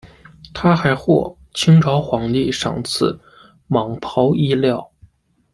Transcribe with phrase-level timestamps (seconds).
[0.51, 3.19] 他还获清朝皇帝赏赐
[3.69, 4.89] 蟒袍衣料。